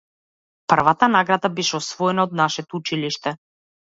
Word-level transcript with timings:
Првата 0.71 1.09
награда 1.15 1.51
беше 1.59 1.75
освоена 1.79 2.25
од 2.29 2.35
нашето 2.41 2.79
училиште. 2.83 3.37